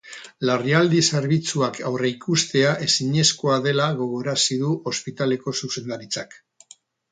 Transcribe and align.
Larrialdi 0.49 1.01
zerbitzuak 1.11 1.77
aurreikustea 1.89 2.73
ezinezkoa 2.87 3.59
dela 3.67 3.87
gogorarazi 4.01 4.59
du 4.65 4.75
ospitaleko 4.95 5.57
zuzendaritzak. 5.63 6.39